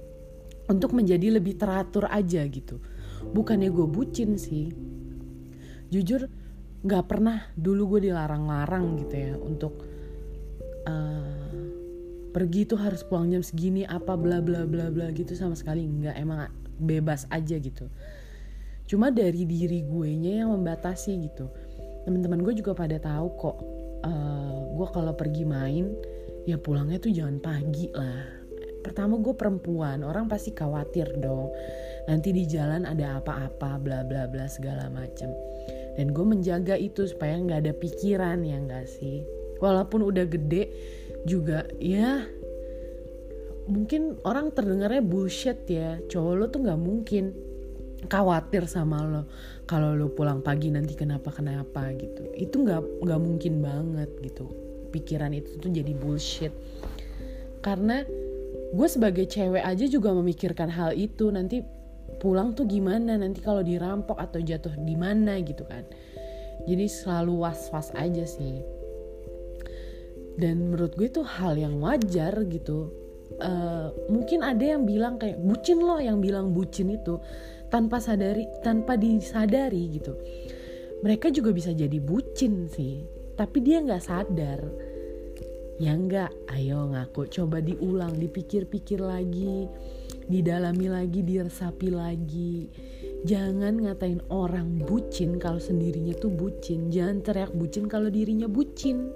untuk 0.68 0.98
menjadi 0.98 1.38
lebih 1.38 1.56
teratur 1.56 2.10
aja 2.10 2.42
gitu. 2.50 2.82
Bukannya 3.30 3.70
gue 3.70 3.88
bucin 3.88 4.36
sih. 4.36 4.74
Jujur 5.94 6.26
nggak 6.84 7.06
pernah 7.08 7.48
dulu 7.56 7.96
gue 7.96 8.10
dilarang-larang 8.12 9.00
gitu 9.06 9.16
ya 9.16 9.34
untuk 9.40 9.74
uh, 10.90 11.83
pergi 12.34 12.66
tuh 12.66 12.82
harus 12.82 13.06
pulang 13.06 13.30
jam 13.30 13.46
segini 13.46 13.86
apa 13.86 14.18
bla 14.18 14.42
bla 14.42 14.66
bla 14.66 14.90
bla 14.90 15.14
gitu 15.14 15.38
sama 15.38 15.54
sekali. 15.54 15.86
Nggak 15.86 16.16
emang 16.18 16.50
bebas 16.82 17.30
aja 17.30 17.56
gitu. 17.62 17.88
Cuma 18.90 19.14
dari 19.14 19.48
diri 19.48 19.86
gue 19.86 20.10
nya 20.18 20.44
yang 20.44 20.52
membatasi 20.52 21.16
gitu. 21.30 21.48
Teman-teman 22.04 22.44
gue 22.44 22.54
juga 22.60 22.76
pada 22.76 23.00
tahu 23.00 23.28
kok 23.40 23.58
uh, 24.04 24.58
gue 24.76 24.88
kalau 24.92 25.14
pergi 25.16 25.48
main 25.48 25.94
ya 26.44 26.60
pulangnya 26.60 27.00
tuh 27.00 27.14
jangan 27.14 27.40
pagi 27.40 27.88
lah. 27.96 28.44
Pertama 28.84 29.16
gue 29.16 29.32
perempuan 29.32 30.04
orang 30.04 30.28
pasti 30.28 30.52
khawatir 30.52 31.08
dong. 31.24 31.48
Nanti 32.12 32.36
di 32.36 32.44
jalan 32.44 32.84
ada 32.84 33.24
apa-apa 33.24 33.80
bla 33.80 34.04
bla 34.04 34.28
bla 34.28 34.44
segala 34.52 34.92
macem. 34.92 35.32
Dan 35.96 36.12
gue 36.12 36.26
menjaga 36.26 36.76
itu 36.76 37.08
supaya 37.08 37.40
nggak 37.40 37.60
ada 37.64 37.74
pikiran 37.78 38.44
ya 38.44 38.60
nggak 38.60 38.84
sih? 38.90 39.24
Walaupun 39.64 40.04
udah 40.04 40.28
gede 40.28 40.68
juga 41.24 41.68
ya. 41.80 42.24
Mungkin 43.64 44.20
orang 44.28 44.52
terdengarnya 44.52 45.00
bullshit 45.00 45.64
ya. 45.72 46.00
Cowok 46.12 46.34
lo 46.36 46.46
tuh 46.52 46.60
nggak 46.68 46.80
mungkin 46.80 47.32
khawatir 48.12 48.68
sama 48.68 49.04
lo. 49.08 49.24
Kalau 49.64 49.96
lo 49.96 50.12
pulang 50.12 50.44
pagi 50.44 50.68
nanti 50.68 50.94
kenapa 51.00 51.32
kenapa 51.32 51.96
gitu. 51.96 52.28
Itu 52.36 52.68
nggak 52.68 53.08
nggak 53.08 53.22
mungkin 53.24 53.64
banget 53.64 54.12
gitu. 54.20 54.52
Pikiran 54.92 55.32
itu 55.32 55.56
tuh 55.58 55.72
jadi 55.72 55.96
bullshit. 55.96 56.52
Karena 57.64 58.04
gue 58.76 58.88
sebagai 58.92 59.24
cewek 59.24 59.64
aja 59.64 59.86
juga 59.88 60.12
memikirkan 60.12 60.68
hal 60.68 60.92
itu. 61.00 61.32
Nanti 61.32 61.64
pulang 62.20 62.52
tuh 62.52 62.68
gimana? 62.68 63.16
Nanti 63.16 63.40
kalau 63.40 63.64
dirampok 63.64 64.20
atau 64.20 64.44
jatuh 64.44 64.76
di 64.76 65.00
mana 65.00 65.40
gitu 65.40 65.64
kan? 65.64 65.88
Jadi 66.68 66.86
selalu 66.92 67.48
was-was 67.48 67.96
aja 67.96 68.28
sih 68.28 68.83
dan 70.38 70.74
menurut 70.74 70.98
gue 70.98 71.08
itu 71.10 71.22
hal 71.22 71.58
yang 71.58 71.78
wajar 71.82 72.34
gitu. 72.50 72.90
Uh, 73.42 73.90
mungkin 74.14 74.46
ada 74.46 74.78
yang 74.78 74.86
bilang 74.86 75.18
kayak 75.18 75.42
bucin 75.42 75.82
loh 75.82 75.98
yang 75.98 76.22
bilang 76.22 76.54
bucin 76.54 76.94
itu. 76.94 77.22
Tanpa 77.70 77.98
sadari 77.98 78.46
tanpa 78.62 78.94
disadari 78.98 79.98
gitu. 79.98 80.14
Mereka 81.02 81.34
juga 81.34 81.50
bisa 81.50 81.74
jadi 81.74 81.98
bucin 81.98 82.70
sih. 82.70 83.02
Tapi 83.34 83.58
dia 83.66 83.82
nggak 83.82 84.04
sadar. 84.04 84.62
Ya 85.82 85.98
nggak 85.98 86.54
ayo 86.54 86.86
ngaku. 86.94 87.30
Coba 87.34 87.62
diulang 87.66 88.14
dipikir-pikir 88.18 89.02
lagi. 89.02 89.66
Didalami 90.30 90.88
lagi, 90.88 91.26
diresapi 91.26 91.90
lagi. 91.90 92.70
Jangan 93.26 93.90
ngatain 93.90 94.22
orang 94.30 94.78
bucin 94.86 95.42
kalau 95.42 95.58
sendirinya 95.58 96.14
tuh 96.14 96.30
bucin. 96.30 96.94
Jangan 96.94 97.26
teriak 97.26 97.52
bucin 97.58 97.90
kalau 97.90 98.14
dirinya 98.14 98.46
bucin. 98.46 99.10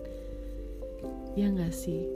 Ya 1.37 1.53
gak 1.53 1.69
sih? 1.69 2.09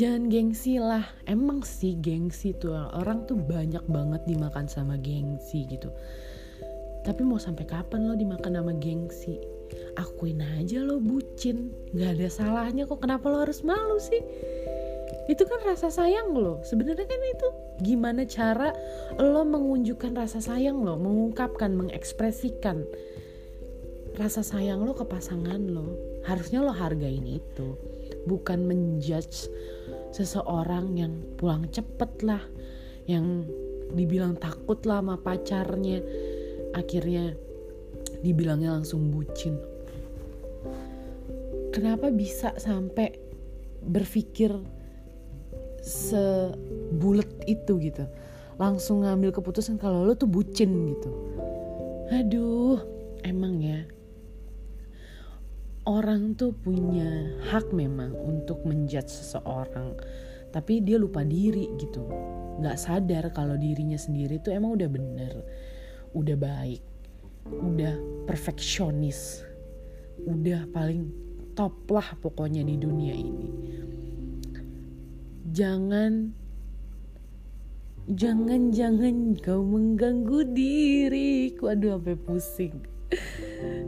Jangan 0.00 0.32
gengsi 0.32 0.80
lah. 0.80 1.04
Emang 1.28 1.60
sih 1.60 2.00
gengsi 2.00 2.56
tuh 2.56 2.72
orang 2.72 3.28
tuh 3.28 3.36
banyak 3.36 3.84
banget 3.84 4.24
dimakan 4.24 4.64
sama 4.64 4.96
gengsi 4.96 5.68
gitu. 5.68 5.92
Tapi 7.04 7.20
mau 7.20 7.36
sampai 7.36 7.68
kapan 7.68 8.08
lo 8.08 8.16
dimakan 8.16 8.56
sama 8.56 8.72
gengsi? 8.72 9.36
Akuin 10.00 10.40
aja 10.40 10.80
lo 10.80 10.96
bucin. 10.96 11.76
Gak 11.92 12.16
ada 12.16 12.28
salahnya 12.32 12.88
kok. 12.88 13.04
Kenapa 13.04 13.28
lo 13.28 13.44
harus 13.44 13.60
malu 13.60 14.00
sih? 14.00 14.24
itu 15.30 15.46
kan 15.46 15.62
rasa 15.62 15.94
sayang 15.94 16.34
lo 16.34 16.58
sebenarnya 16.66 17.06
kan 17.06 17.22
itu 17.22 17.48
gimana 17.86 18.26
cara 18.26 18.74
lo 19.14 19.46
mengunjukkan 19.46 20.18
rasa 20.18 20.42
sayang 20.42 20.82
lo 20.82 20.98
mengungkapkan 20.98 21.70
mengekspresikan 21.70 22.82
rasa 24.18 24.42
sayang 24.42 24.82
lo 24.82 24.90
ke 24.90 25.06
pasangan 25.06 25.62
lo 25.70 25.94
harusnya 26.26 26.66
lo 26.66 26.74
hargain 26.74 27.22
itu 27.22 27.78
bukan 28.28 28.66
menjudge 28.66 29.48
seseorang 30.10 30.98
yang 30.98 31.12
pulang 31.38 31.68
cepet 31.70 32.10
lah 32.26 32.42
yang 33.06 33.46
dibilang 33.94 34.38
takut 34.38 34.78
lah 34.86 35.02
sama 35.02 35.18
pacarnya 35.18 36.02
akhirnya 36.74 37.34
dibilangnya 38.22 38.76
langsung 38.76 39.10
bucin. 39.10 39.58
Kenapa 41.70 42.10
bisa 42.10 42.54
sampai 42.58 43.14
berpikir 43.80 44.50
sebulet 45.80 47.30
itu 47.46 47.78
gitu? 47.80 48.04
Langsung 48.60 49.06
ngambil 49.06 49.32
keputusan 49.32 49.80
kalau 49.80 50.04
lo 50.04 50.12
tuh 50.12 50.28
bucin 50.28 50.70
gitu. 50.92 51.10
Aduh 52.10 52.78
emang 53.24 53.62
ya 53.62 53.86
orang 56.36 56.52
punya 56.52 57.34
hak 57.50 57.72
memang 57.74 58.14
untuk 58.14 58.62
menjudge 58.66 59.10
seseorang. 59.10 59.96
Tapi 60.50 60.82
dia 60.82 60.98
lupa 60.98 61.22
diri 61.22 61.70
gitu. 61.78 62.06
Nggak 62.60 62.76
sadar 62.76 63.24
kalau 63.32 63.54
dirinya 63.56 63.96
sendiri 63.96 64.42
tuh 64.42 64.52
emang 64.52 64.76
udah 64.76 64.90
bener 64.90 65.34
udah 66.10 66.36
baik 66.36 66.82
udah 67.48 68.26
perfeksionis 68.26 69.46
udah 70.26 70.68
paling 70.74 71.08
top 71.56 71.72
lah 71.88 72.14
pokoknya 72.20 72.60
di 72.66 72.76
dunia 72.76 73.14
ini. 73.16 73.48
Jangan 75.50 76.12
jangan 78.10 78.70
jangan 78.70 79.34
kau 79.40 79.64
mengganggu 79.64 80.46
diriku. 80.52 81.72
Aduh 81.72 81.96
sampai 81.96 82.16
pusing 82.20 82.76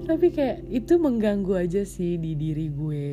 tapi 0.02 0.34
kayak 0.34 0.66
itu 0.68 0.98
mengganggu 0.98 1.54
aja 1.66 1.82
sih 1.86 2.18
di 2.18 2.34
diri 2.34 2.66
gue 2.68 3.04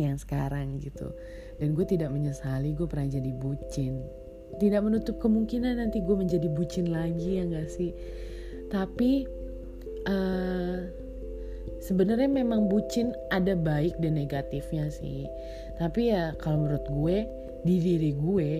yang 0.00 0.18
sekarang 0.18 0.82
gitu. 0.82 1.12
Dan 1.60 1.76
gue 1.76 1.86
tidak 1.86 2.10
menyesali 2.10 2.74
gue 2.74 2.86
pernah 2.88 3.06
jadi 3.06 3.30
bucin. 3.30 4.02
Tidak 4.58 4.80
menutup 4.82 5.18
kemungkinan 5.22 5.78
nanti 5.78 6.02
gue 6.02 6.16
menjadi 6.16 6.48
bucin 6.50 6.90
lagi 6.90 7.38
ya 7.38 7.44
gak 7.46 7.70
sih? 7.70 7.94
Tapi 8.70 9.26
uh, 10.06 10.78
sebenarnya 11.78 12.26
memang 12.26 12.66
bucin 12.66 13.14
ada 13.30 13.54
baik 13.54 13.94
dan 14.02 14.18
negatifnya 14.18 14.90
sih. 14.90 15.26
Tapi 15.78 16.10
ya 16.10 16.34
kalau 16.42 16.66
menurut 16.66 16.86
gue 16.90 17.16
di 17.62 17.76
diri 17.80 18.10
gue 18.14 18.50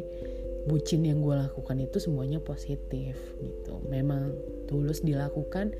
bucin 0.64 1.04
yang 1.04 1.20
gue 1.20 1.34
lakukan 1.36 1.76
itu 1.82 1.98
semuanya 2.00 2.40
positif 2.40 3.16
gitu. 3.42 3.74
Memang 3.90 4.32
tulus 4.70 5.04
dilakukan 5.04 5.74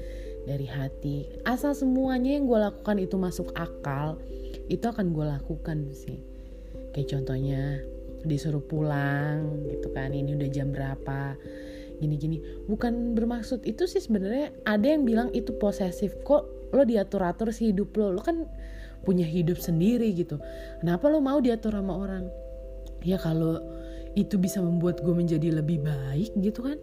dari 0.44 0.68
hati. 0.68 1.28
Asal 1.48 1.72
semuanya 1.72 2.36
yang 2.36 2.44
gue 2.48 2.58
lakukan 2.60 2.96
itu 3.00 3.16
masuk 3.16 3.52
akal 3.56 4.20
itu 4.68 4.84
akan 4.84 5.12
gue 5.12 5.24
lakukan 5.28 5.92
sih. 5.92 6.20
Kayak 6.92 7.18
contohnya 7.18 7.62
disuruh 8.24 8.64
pulang 8.64 9.68
gitu 9.68 9.92
kan 9.92 10.16
ini 10.16 10.32
udah 10.32 10.48
jam 10.48 10.72
berapa 10.72 11.36
gini-gini. 12.00 12.40
Bukan 12.68 13.12
bermaksud 13.12 13.64
itu 13.68 13.84
sih 13.84 14.00
sebenarnya 14.00 14.52
ada 14.64 14.86
yang 14.88 15.04
bilang 15.04 15.28
itu 15.36 15.52
posesif. 15.56 16.16
Kok 16.24 16.72
lo 16.72 16.82
diatur-atur 16.84 17.52
sih 17.52 17.72
hidup 17.72 17.96
lo? 17.96 18.12
Lo 18.14 18.22
kan 18.24 18.48
punya 19.04 19.28
hidup 19.28 19.60
sendiri 19.60 20.08
gitu. 20.16 20.40
Kenapa 20.80 21.12
lo 21.12 21.20
mau 21.20 21.38
diatur 21.38 21.76
sama 21.76 21.92
orang? 21.92 22.24
Ya 23.04 23.20
kalau 23.20 23.60
itu 24.14 24.38
bisa 24.38 24.62
membuat 24.62 25.02
gue 25.02 25.10
menjadi 25.10 25.60
lebih 25.60 25.82
baik 25.82 26.38
gitu 26.38 26.62
kan 26.62 26.78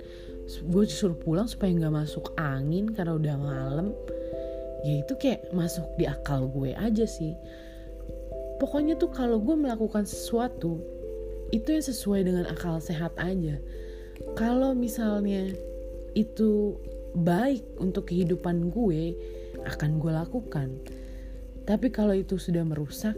gue 0.60 0.84
disuruh 0.84 1.16
pulang 1.16 1.48
supaya 1.48 1.72
nggak 1.72 1.96
masuk 1.96 2.36
angin 2.36 2.92
karena 2.92 3.16
udah 3.16 3.36
malam. 3.40 3.88
Ya 4.84 5.06
itu 5.06 5.14
kayak 5.16 5.54
masuk 5.56 5.86
di 5.96 6.10
akal 6.10 6.50
gue 6.52 6.76
aja 6.76 7.06
sih. 7.06 7.38
Pokoknya 8.60 9.00
tuh 9.00 9.14
kalau 9.14 9.40
gue 9.40 9.56
melakukan 9.56 10.04
sesuatu 10.04 10.82
itu 11.56 11.68
yang 11.72 11.86
sesuai 11.86 12.22
dengan 12.28 12.46
akal 12.50 12.82
sehat 12.82 13.14
aja. 13.22 13.62
Kalau 14.38 14.76
misalnya 14.76 15.50
itu 16.14 16.78
baik 17.16 17.64
untuk 17.80 18.12
kehidupan 18.12 18.72
gue 18.72 19.16
akan 19.68 20.02
gue 20.02 20.12
lakukan. 20.12 20.70
Tapi 21.64 21.88
kalau 21.94 22.18
itu 22.18 22.42
sudah 22.42 22.66
merusak 22.66 23.14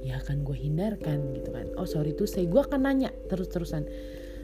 ya 0.00 0.16
akan 0.16 0.42
gue 0.42 0.56
hindarkan 0.56 1.36
gitu 1.36 1.50
kan. 1.52 1.66
Oh 1.76 1.86
sorry 1.86 2.16
tuh 2.16 2.26
saya 2.26 2.48
gue 2.48 2.60
akan 2.60 2.80
nanya 2.88 3.10
terus-terusan 3.28 3.84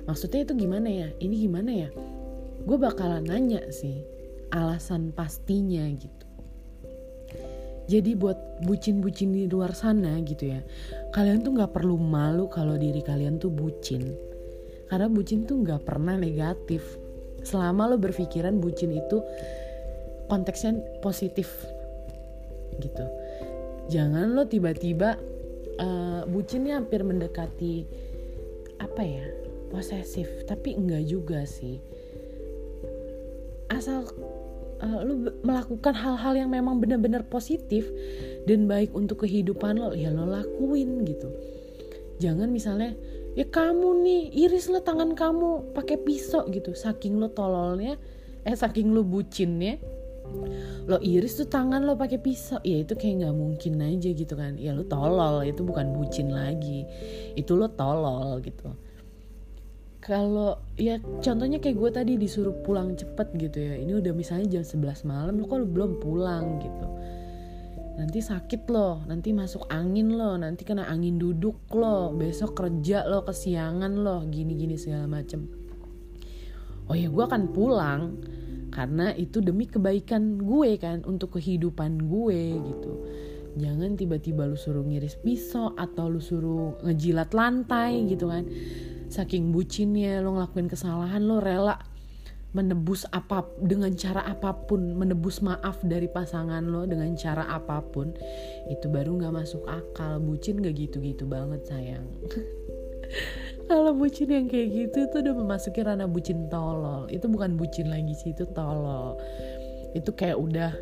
maksudnya 0.06 0.46
itu 0.46 0.54
gimana 0.54 0.88
ya? 0.88 1.08
Ini 1.18 1.34
gimana 1.36 1.70
ya? 1.70 1.90
Gue 2.66 2.78
bakalan 2.80 3.26
nanya 3.26 3.62
sih 3.70 4.02
alasan 4.50 5.10
pastinya 5.12 5.84
gitu. 5.92 6.26
Jadi 7.86 8.18
buat 8.18 8.62
bucin-bucin 8.66 9.30
di 9.30 9.46
luar 9.46 9.70
sana 9.70 10.18
gitu 10.26 10.50
ya 10.50 10.58
kalian 11.14 11.46
tuh 11.46 11.54
nggak 11.54 11.70
perlu 11.70 11.94
malu 11.94 12.50
kalau 12.50 12.74
diri 12.74 12.98
kalian 13.02 13.38
tuh 13.38 13.50
bucin. 13.50 14.14
Karena 14.90 15.06
bucin 15.10 15.46
tuh 15.46 15.62
nggak 15.62 15.86
pernah 15.86 16.18
negatif. 16.18 16.82
Selama 17.46 17.94
lo 17.94 17.96
berpikiran 17.98 18.58
bucin 18.58 18.90
itu 18.90 19.22
konteksnya 20.26 20.82
positif 20.98 21.46
gitu. 22.82 23.06
Jangan 23.86 24.34
lo 24.34 24.50
tiba-tiba 24.50 25.14
uh, 25.78 26.22
bucinnya 26.26 26.82
hampir 26.82 27.06
mendekati 27.06 27.86
apa 28.82 29.02
ya 29.02 29.26
posesif 29.68 30.26
tapi 30.46 30.74
enggak 30.78 31.04
juga 31.06 31.42
sih. 31.44 31.82
Asal 33.66 34.06
uh, 34.80 35.00
lo 35.04 35.32
melakukan 35.42 35.94
hal-hal 35.96 36.34
yang 36.36 36.50
memang 36.52 36.80
benar-benar 36.80 37.26
positif 37.26 37.88
dan 38.44 38.68
baik 38.68 38.92
untuk 38.92 39.24
kehidupan 39.24 39.80
lo 39.80 39.92
ya 39.96 40.12
lo 40.12 40.28
lakuin 40.28 41.04
gitu. 41.04 41.28
Jangan 42.22 42.48
misalnya 42.48 42.96
ya 43.36 43.44
kamu 43.44 43.88
nih 44.00 44.22
iris 44.48 44.72
lo 44.72 44.80
tangan 44.80 45.12
kamu 45.12 45.76
pakai 45.76 46.00
pisau 46.00 46.48
gitu. 46.48 46.72
Saking 46.72 47.20
lo 47.20 47.32
tololnya 47.32 48.00
eh 48.46 48.56
saking 48.56 48.94
lo 48.94 49.02
bucinnya 49.02 49.76
lo 50.86 50.98
iris 51.02 51.38
tuh 51.38 51.48
tangan 51.48 51.82
lo 51.84 51.98
pakai 51.98 52.18
pisau. 52.22 52.62
Ya 52.62 52.80
itu 52.80 52.94
kayak 52.96 53.26
nggak 53.26 53.36
mungkin 53.36 53.82
aja 53.82 54.10
gitu 54.12 54.34
kan. 54.38 54.56
Ya 54.56 54.72
lo 54.72 54.86
tolol 54.86 55.44
itu 55.44 55.60
bukan 55.66 55.92
bucin 55.96 56.32
lagi. 56.32 56.86
Itu 57.36 57.58
lo 57.58 57.68
tolol 57.72 58.40
gitu 58.40 58.86
kalau 60.06 60.62
ya 60.78 61.02
contohnya 61.18 61.58
kayak 61.58 61.82
gue 61.82 61.90
tadi 61.90 62.12
disuruh 62.14 62.54
pulang 62.62 62.94
cepet 62.94 63.26
gitu 63.42 63.58
ya. 63.58 63.74
Ini 63.74 63.98
udah 63.98 64.14
misalnya 64.14 64.62
jam 64.62 64.62
11 64.62 65.02
malam 65.02 65.34
lo 65.42 65.50
kok 65.50 65.66
belum 65.66 65.98
pulang 65.98 66.62
gitu? 66.62 66.86
Nanti 67.98 68.22
sakit 68.22 68.70
lo 68.70 69.02
nanti 69.10 69.34
masuk 69.34 69.66
angin 69.66 70.14
lo 70.14 70.38
nanti 70.38 70.62
kena 70.62 70.86
angin 70.86 71.18
duduk 71.18 71.58
lo 71.74 72.14
besok 72.14 72.54
kerja 72.54 73.02
lo 73.02 73.26
kesiangan 73.26 73.98
lo 73.98 74.22
gini 74.30 74.54
gini 74.54 74.78
segala 74.78 75.10
macem. 75.10 75.42
Oh 76.86 76.94
ya 76.94 77.10
gue 77.10 77.24
akan 77.26 77.50
pulang 77.50 78.22
karena 78.70 79.10
itu 79.18 79.42
demi 79.42 79.66
kebaikan 79.66 80.38
gue 80.38 80.78
kan 80.78 81.02
untuk 81.02 81.34
kehidupan 81.34 82.06
gue 82.06 82.42
gitu. 82.62 82.92
Jangan 83.58 83.98
tiba-tiba 83.98 84.46
lu 84.46 84.54
suruh 84.54 84.86
ngiris 84.86 85.18
pisau 85.18 85.74
atau 85.74 86.06
lu 86.06 86.22
suruh 86.22 86.78
ngejilat 86.86 87.34
lantai 87.34 88.06
gitu 88.06 88.30
kan 88.30 88.46
saking 89.08 89.54
bucinnya 89.54 90.20
lo 90.20 90.36
ngelakuin 90.38 90.68
kesalahan 90.70 91.22
lo 91.22 91.38
rela 91.38 91.78
menebus 92.56 93.04
apa 93.12 93.44
dengan 93.60 93.92
cara 93.92 94.24
apa 94.24 94.56
pun 94.64 94.96
menebus 94.96 95.44
maaf 95.44 95.84
dari 95.84 96.08
pasangan 96.08 96.64
lo 96.64 96.88
dengan 96.88 97.12
cara 97.12 97.44
apa 97.52 97.84
pun 97.84 98.16
itu 98.72 98.88
baru 98.88 99.20
nggak 99.20 99.34
masuk 99.36 99.60
akal. 99.68 100.16
Bucin 100.24 100.64
gak 100.64 100.72
gitu-gitu 100.72 101.28
banget 101.28 101.68
sayang. 101.68 102.08
Kalau 103.68 103.92
bucin 103.98 104.30
yang 104.30 104.46
kayak 104.46 104.68
gitu 104.72 105.10
tuh 105.10 105.26
udah 105.26 105.34
memasuki 105.36 105.82
ranah 105.84 106.08
bucin 106.08 106.46
tolol. 106.48 107.10
Itu 107.12 107.26
bukan 107.28 107.58
bucin 107.58 107.92
lagi 107.92 108.14
sih 108.14 108.32
itu 108.32 108.48
tolol. 108.54 109.18
Itu 109.92 110.14
kayak 110.14 110.38
udah 110.38 110.72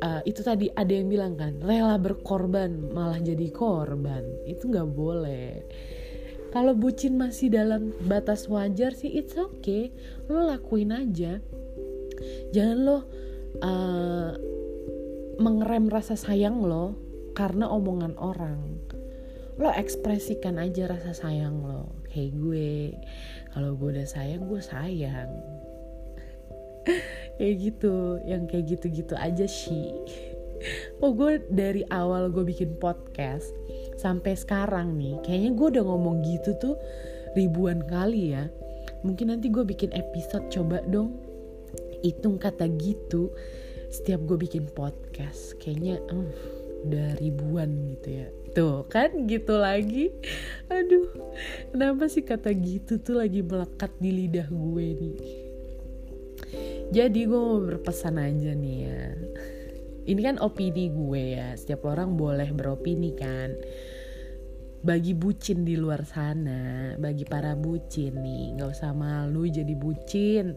uh, 0.00 0.20
itu 0.24 0.40
tadi 0.40 0.72
ada 0.72 0.88
yang 0.88 1.12
bilang 1.12 1.36
kan 1.36 1.60
rela 1.60 2.00
berkorban 2.00 2.88
malah 2.90 3.20
jadi 3.20 3.52
korban. 3.52 4.24
Itu 4.48 4.72
nggak 4.72 4.88
boleh 4.90 5.48
kalau 6.48 6.72
bucin 6.72 7.20
masih 7.20 7.52
dalam 7.52 7.92
batas 8.08 8.48
wajar 8.48 8.96
sih 8.96 9.20
it's 9.20 9.36
okay. 9.36 9.92
Lo 10.32 10.44
lakuin 10.48 10.92
aja. 10.96 11.44
Jangan 12.56 12.78
lo 12.82 12.96
uh, 13.60 14.32
mengerem 15.38 15.92
rasa 15.92 16.16
sayang 16.16 16.64
lo 16.64 16.96
karena 17.36 17.68
omongan 17.68 18.16
orang. 18.16 18.80
Lo 19.60 19.68
ekspresikan 19.74 20.56
aja 20.56 20.88
rasa 20.88 21.12
sayang 21.12 21.60
lo. 21.62 21.92
Kayak 22.08 22.32
gue 22.40 22.70
kalau 23.52 23.76
gue 23.76 24.00
udah 24.00 24.08
sayang 24.08 24.48
gue 24.48 24.62
sayang. 24.62 25.30
Kayak 27.38 27.54
gitu 27.62 28.18
yang 28.26 28.50
kayak 28.50 28.66
gitu-gitu 28.66 29.14
aja 29.14 29.46
sih 29.46 29.94
oh 31.02 31.12
gue 31.14 31.42
dari 31.50 31.82
awal 31.90 32.30
gue 32.30 32.44
bikin 32.46 32.78
podcast 32.78 33.50
sampai 33.98 34.38
sekarang 34.38 34.94
nih 34.98 35.18
kayaknya 35.22 35.50
gue 35.54 35.66
udah 35.78 35.84
ngomong 35.86 36.22
gitu 36.26 36.54
tuh 36.58 36.76
ribuan 37.34 37.84
kali 37.86 38.34
ya. 38.34 38.50
Mungkin 39.06 39.30
nanti 39.30 39.46
gue 39.52 39.62
bikin 39.62 39.94
episode 39.94 40.50
coba 40.50 40.82
dong. 40.86 41.14
Hitung 42.02 42.38
kata 42.38 42.66
gitu 42.78 43.34
setiap 43.88 44.20
gue 44.28 44.36
bikin 44.36 44.68
podcast 44.70 45.56
kayaknya 45.58 45.98
uh, 46.12 46.30
udah 46.86 47.18
ribuan 47.18 47.74
gitu 47.94 48.22
ya. 48.22 48.26
Tuh 48.54 48.86
kan 48.90 49.26
gitu 49.30 49.58
lagi. 49.58 50.10
Aduh 50.70 51.10
kenapa 51.74 52.10
sih 52.10 52.26
kata 52.26 52.50
gitu 52.54 52.98
tuh 52.98 53.22
lagi 53.22 53.42
melekat 53.42 53.92
di 53.98 54.10
lidah 54.14 54.48
gue 54.50 54.86
nih? 54.98 55.18
Jadi 56.88 57.20
gue 57.28 57.36
mau 57.36 57.60
berpesan 57.60 58.16
aja 58.16 58.56
nih 58.56 58.76
ya 58.88 59.04
ini 60.08 60.20
kan 60.24 60.40
opini 60.40 60.88
gue 60.88 61.36
ya. 61.36 61.52
Setiap 61.52 61.84
orang 61.84 62.16
boleh 62.16 62.48
beropini 62.56 63.12
kan. 63.12 63.52
Bagi 64.78 65.12
bucin 65.12 65.66
di 65.66 65.74
luar 65.74 66.06
sana 66.06 66.94
bagi 67.02 67.26
para 67.26 67.58
bucin 67.58 68.14
nih 68.14 68.56
nggak 68.56 68.70
usah 68.72 68.96
malu 68.96 69.44
jadi 69.44 69.74
bucin. 69.76 70.56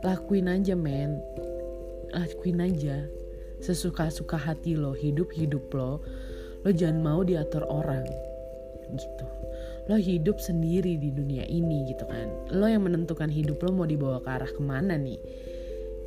Lakuin 0.00 0.48
aja 0.48 0.72
men. 0.72 1.20
Lakuin 2.16 2.64
aja. 2.64 3.04
Sesuka-suka 3.60 4.40
hati 4.40 4.72
lo 4.72 4.96
hidup 4.96 5.28
hidup 5.36 5.68
lo 5.76 6.00
lo 6.64 6.70
jangan 6.72 7.00
mau 7.04 7.20
diatur 7.20 7.68
orang 7.68 8.08
gitu. 8.96 9.26
Lo 9.92 9.96
hidup 10.00 10.40
sendiri 10.40 10.96
di 10.96 11.12
dunia 11.12 11.44
ini 11.44 11.92
gitu 11.92 12.08
kan. 12.08 12.28
Lo 12.54 12.64
yang 12.64 12.88
menentukan 12.88 13.28
hidup 13.28 13.60
lo 13.60 13.76
mau 13.76 13.88
dibawa 13.88 14.24
ke 14.24 14.28
arah 14.30 14.50
ke 14.50 14.62
mana 14.62 14.96
nih? 14.96 15.20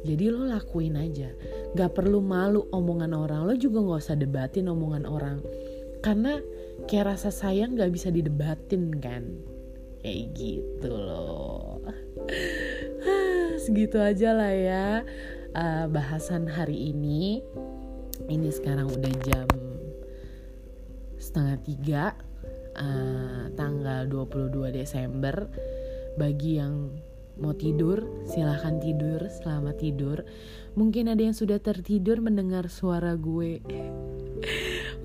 Jadi 0.03 0.25
lo 0.31 0.47
lakuin 0.47 0.99
aja 0.99 1.31
Gak 1.73 1.97
perlu 1.97 2.21
malu 2.21 2.69
omongan 2.69 3.13
orang. 3.17 3.49
Lo 3.49 3.53
juga 3.57 3.81
gak 3.81 4.01
usah 4.05 4.17
debatin 4.17 4.69
omongan 4.69 5.05
orang. 5.09 5.41
Karena 6.05 6.37
kayak 6.85 7.17
rasa 7.17 7.33
sayang 7.33 7.73
gak 7.73 7.89
bisa 7.89 8.13
didebatin 8.13 8.93
kan. 9.01 9.23
Kayak 10.05 10.23
gitu 10.37 10.91
loh. 10.91 11.81
Segitu 13.63 13.97
aja 13.97 14.35
lah 14.35 14.53
ya 14.53 14.87
uh, 15.57 15.85
Bahasan 15.89 16.45
hari 16.45 16.93
ini. 16.93 17.41
Ini 18.29 18.49
sekarang 18.53 18.93
udah 18.93 19.13
jam 19.25 19.47
setengah 21.17 21.57
tiga 21.65 22.03
uh, 22.77 23.49
Tanggal 23.57 24.05
22 24.05 24.69
Desember. 24.69 25.49
Bagi 26.13 26.61
yang 26.61 26.93
Mau 27.33 27.57
tidur, 27.57 28.05
silahkan 28.29 28.77
tidur, 28.77 29.25
selamat 29.25 29.81
tidur. 29.81 30.21
Mungkin 30.73 31.05
ada 31.13 31.21
yang 31.21 31.37
sudah 31.37 31.61
tertidur 31.61 32.17
mendengar 32.17 32.65
suara 32.65 33.13
gue. 33.13 33.61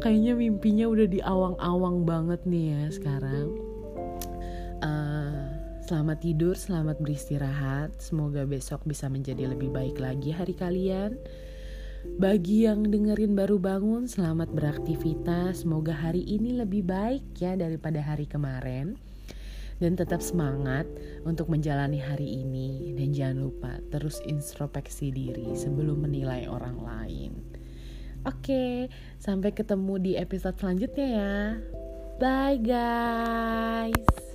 Kayaknya 0.01 0.33
mimpinya 0.33 0.89
udah 0.89 1.07
di 1.11 1.21
awang-awang 1.21 2.09
banget 2.09 2.41
nih 2.49 2.73
ya 2.73 2.83
sekarang. 2.89 3.47
Uh, 4.81 5.45
selamat 5.85 6.25
tidur, 6.25 6.57
selamat 6.57 6.97
beristirahat. 7.05 7.93
Semoga 8.01 8.49
besok 8.49 8.81
bisa 8.89 9.13
menjadi 9.13 9.53
lebih 9.53 9.69
baik 9.69 10.01
lagi 10.01 10.33
hari 10.33 10.57
kalian. 10.57 11.21
Bagi 12.17 12.65
yang 12.65 12.89
dengerin 12.89 13.37
baru 13.37 13.61
bangun, 13.61 14.09
selamat 14.09 14.49
beraktivitas. 14.55 15.67
Semoga 15.67 15.93
hari 15.93 16.25
ini 16.25 16.57
lebih 16.57 16.89
baik 16.89 17.37
ya 17.37 17.59
daripada 17.59 18.01
hari 18.01 18.25
kemarin 18.25 18.97
dan 19.79 19.95
tetap 19.95 20.23
semangat 20.23 20.87
untuk 21.23 21.51
menjalani 21.51 21.99
hari 21.99 22.43
ini 22.43 22.95
dan 22.99 23.15
jangan 23.15 23.39
lupa 23.51 23.73
terus 23.91 24.19
introspeksi 24.27 25.11
diri 25.15 25.55
sebelum 25.55 26.07
menilai 26.07 26.47
orang 26.51 26.79
lain. 26.79 27.33
Oke, 28.27 28.91
sampai 29.23 29.55
ketemu 29.55 29.95
di 30.03 30.13
episode 30.19 30.59
selanjutnya 30.59 31.09
ya. 31.09 31.37
Bye 32.19 32.59
guys. 32.59 34.28